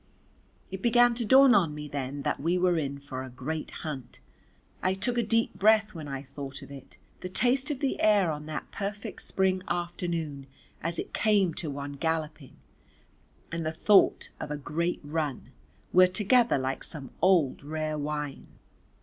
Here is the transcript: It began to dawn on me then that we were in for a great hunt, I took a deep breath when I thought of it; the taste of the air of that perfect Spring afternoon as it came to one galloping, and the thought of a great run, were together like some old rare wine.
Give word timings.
It 0.71 0.81
began 0.81 1.13
to 1.13 1.25
dawn 1.25 1.53
on 1.53 1.75
me 1.75 1.87
then 1.87 2.23
that 2.23 2.39
we 2.39 2.57
were 2.57 2.75
in 2.79 2.97
for 2.97 3.23
a 3.23 3.29
great 3.29 3.69
hunt, 3.85 4.19
I 4.81 4.95
took 4.95 5.15
a 5.15 5.21
deep 5.21 5.53
breath 5.53 5.93
when 5.93 6.07
I 6.07 6.23
thought 6.23 6.63
of 6.63 6.71
it; 6.71 6.97
the 7.19 7.29
taste 7.29 7.69
of 7.69 7.81
the 7.81 8.01
air 8.01 8.31
of 8.31 8.47
that 8.47 8.71
perfect 8.71 9.21
Spring 9.21 9.61
afternoon 9.67 10.47
as 10.81 10.97
it 10.97 11.13
came 11.13 11.53
to 11.53 11.69
one 11.69 11.93
galloping, 11.93 12.55
and 13.51 13.63
the 13.63 13.71
thought 13.71 14.31
of 14.39 14.49
a 14.49 14.57
great 14.57 15.01
run, 15.03 15.51
were 15.93 16.07
together 16.07 16.57
like 16.57 16.83
some 16.83 17.11
old 17.21 17.61
rare 17.63 17.99
wine. 17.99 18.47